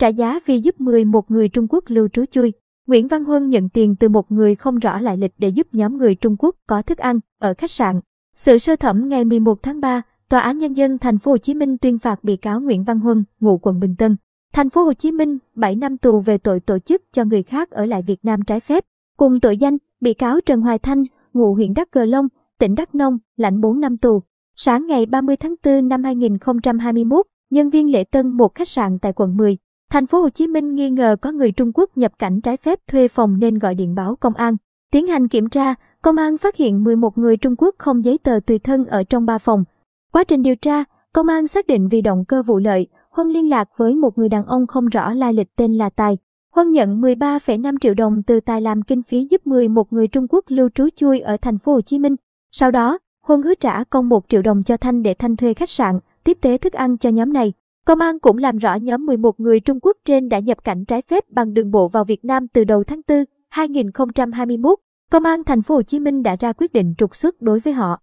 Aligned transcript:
trả 0.00 0.08
giá 0.08 0.40
vì 0.46 0.58
giúp 0.58 0.80
11 0.80 1.30
người 1.30 1.48
Trung 1.48 1.66
Quốc 1.68 1.84
lưu 1.86 2.08
trú 2.08 2.24
chui. 2.30 2.52
Nguyễn 2.86 3.08
Văn 3.08 3.24
Huân 3.24 3.48
nhận 3.48 3.68
tiền 3.68 3.96
từ 3.96 4.08
một 4.08 4.32
người 4.32 4.54
không 4.54 4.78
rõ 4.78 5.00
lại 5.00 5.16
lịch 5.16 5.32
để 5.38 5.48
giúp 5.48 5.66
nhóm 5.72 5.98
người 5.98 6.14
Trung 6.14 6.36
Quốc 6.38 6.56
có 6.66 6.82
thức 6.82 6.98
ăn 6.98 7.20
ở 7.38 7.54
khách 7.58 7.70
sạn. 7.70 8.00
Sự 8.36 8.58
sơ 8.58 8.76
thẩm 8.76 9.08
ngày 9.08 9.24
11 9.24 9.62
tháng 9.62 9.80
3, 9.80 10.02
Tòa 10.28 10.40
án 10.40 10.58
nhân 10.58 10.76
dân 10.76 10.98
thành 10.98 11.18
phố 11.18 11.30
Hồ 11.30 11.38
Chí 11.38 11.54
Minh 11.54 11.78
tuyên 11.78 11.98
phạt 11.98 12.24
bị 12.24 12.36
cáo 12.36 12.60
Nguyễn 12.60 12.84
Văn 12.84 13.00
Huân, 13.00 13.24
ngụ 13.40 13.58
quận 13.58 13.80
Bình 13.80 13.94
Tân, 13.98 14.16
thành 14.52 14.70
phố 14.70 14.82
Hồ 14.82 14.92
Chí 14.92 15.12
Minh 15.12 15.38
7 15.54 15.74
năm 15.74 15.98
tù 15.98 16.20
về 16.20 16.38
tội 16.38 16.60
tổ 16.60 16.78
chức 16.78 17.02
cho 17.12 17.24
người 17.24 17.42
khác 17.42 17.70
ở 17.70 17.86
lại 17.86 18.02
Việt 18.02 18.24
Nam 18.24 18.40
trái 18.46 18.60
phép. 18.60 18.84
Cùng 19.16 19.40
tội 19.40 19.56
danh, 19.56 19.76
bị 20.00 20.14
cáo 20.14 20.40
Trần 20.40 20.60
Hoài 20.60 20.78
Thanh, 20.78 21.04
ngụ 21.32 21.54
huyện 21.54 21.74
Đắk 21.74 21.90
Cờ 21.90 22.04
Long, 22.04 22.28
tỉnh 22.58 22.74
Đắk 22.74 22.94
Nông, 22.94 23.18
lãnh 23.36 23.60
4 23.60 23.80
năm 23.80 23.96
tù. 23.96 24.20
Sáng 24.56 24.86
ngày 24.86 25.06
30 25.06 25.36
tháng 25.36 25.54
4 25.64 25.88
năm 25.88 26.04
2021, 26.04 27.26
nhân 27.50 27.70
viên 27.70 27.92
lễ 27.92 28.04
tân 28.04 28.28
một 28.28 28.54
khách 28.54 28.68
sạn 28.68 28.98
tại 28.98 29.12
quận 29.12 29.36
10, 29.36 29.56
thành 29.90 30.06
phố 30.06 30.20
Hồ 30.20 30.28
Chí 30.28 30.46
Minh 30.46 30.74
nghi 30.74 30.90
ngờ 30.90 31.16
có 31.20 31.32
người 31.32 31.52
Trung 31.52 31.72
Quốc 31.74 31.90
nhập 31.96 32.12
cảnh 32.18 32.40
trái 32.40 32.56
phép 32.56 32.78
thuê 32.88 33.08
phòng 33.08 33.38
nên 33.38 33.58
gọi 33.58 33.74
điện 33.74 33.94
báo 33.94 34.16
công 34.20 34.34
an. 34.34 34.56
Tiến 34.92 35.06
hành 35.06 35.28
kiểm 35.28 35.48
tra, 35.48 35.74
công 36.02 36.16
an 36.16 36.38
phát 36.38 36.56
hiện 36.56 36.84
11 36.84 37.18
người 37.18 37.36
Trung 37.36 37.54
Quốc 37.58 37.74
không 37.78 38.04
giấy 38.04 38.18
tờ 38.18 38.40
tùy 38.46 38.58
thân 38.58 38.84
ở 38.84 39.02
trong 39.04 39.26
ba 39.26 39.38
phòng. 39.38 39.64
Quá 40.12 40.24
trình 40.24 40.42
điều 40.42 40.56
tra, 40.56 40.84
công 41.12 41.26
an 41.26 41.46
xác 41.46 41.66
định 41.66 41.88
vì 41.88 42.00
động 42.00 42.24
cơ 42.24 42.42
vụ 42.42 42.58
lợi, 42.58 42.86
Huân 43.10 43.28
liên 43.28 43.48
lạc 43.48 43.68
với 43.76 43.94
một 43.94 44.18
người 44.18 44.28
đàn 44.28 44.46
ông 44.46 44.66
không 44.66 44.86
rõ 44.86 45.12
lai 45.12 45.32
lịch 45.32 45.56
tên 45.56 45.72
là 45.72 45.90
Tài. 45.90 46.18
Huân 46.54 46.70
nhận 46.70 47.00
13,5 47.00 47.78
triệu 47.80 47.94
đồng 47.94 48.22
từ 48.22 48.40
Tài 48.40 48.60
làm 48.60 48.82
kinh 48.82 49.02
phí 49.02 49.26
giúp 49.30 49.46
11 49.46 49.92
người 49.92 50.08
Trung 50.08 50.26
Quốc 50.28 50.44
lưu 50.48 50.68
trú 50.74 50.88
chui 50.96 51.20
ở 51.20 51.36
thành 51.36 51.58
phố 51.58 51.72
Hồ 51.72 51.80
Chí 51.80 51.98
Minh. 51.98 52.16
Sau 52.52 52.70
đó, 52.70 52.98
Huân 53.26 53.42
hứa 53.42 53.54
trả 53.54 53.84
công 53.84 54.08
1 54.08 54.28
triệu 54.28 54.42
đồng 54.42 54.62
cho 54.62 54.76
Thanh 54.76 55.02
để 55.02 55.14
Thanh 55.14 55.36
thuê 55.36 55.54
khách 55.54 55.70
sạn, 55.70 55.98
tiếp 56.24 56.38
tế 56.40 56.58
thức 56.58 56.72
ăn 56.72 56.98
cho 56.98 57.10
nhóm 57.10 57.32
này. 57.32 57.52
Công 57.86 57.98
an 57.98 58.18
cũng 58.18 58.38
làm 58.38 58.56
rõ 58.56 58.74
nhóm 58.74 59.06
11 59.06 59.40
người 59.40 59.60
Trung 59.60 59.78
Quốc 59.82 59.96
trên 60.04 60.28
đã 60.28 60.38
nhập 60.38 60.64
cảnh 60.64 60.84
trái 60.84 61.02
phép 61.02 61.24
bằng 61.30 61.54
đường 61.54 61.70
bộ 61.70 61.88
vào 61.88 62.04
Việt 62.04 62.24
Nam 62.24 62.48
từ 62.48 62.64
đầu 62.64 62.84
tháng 62.84 63.00
4, 63.08 63.24
2021. 63.48 64.78
Công 65.10 65.24
an 65.24 65.44
thành 65.44 65.62
phố 65.62 65.74
Hồ 65.74 65.82
Chí 65.82 66.00
Minh 66.00 66.22
đã 66.22 66.36
ra 66.40 66.52
quyết 66.52 66.72
định 66.72 66.94
trục 66.98 67.16
xuất 67.16 67.42
đối 67.42 67.60
với 67.60 67.72
họ. 67.72 68.00